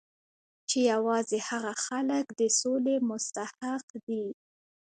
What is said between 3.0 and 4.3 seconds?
مستحق دي